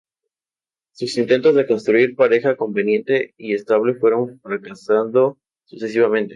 [0.93, 6.29] Sus intentos de conseguir pareja conveniente y estable fueron fracasando sucesivamente.